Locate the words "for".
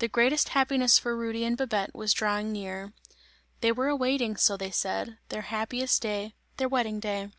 0.98-1.16